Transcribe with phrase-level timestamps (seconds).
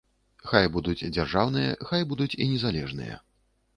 [0.51, 3.23] Хай будуць дзяржаўныя, хай будуць і незалежныя.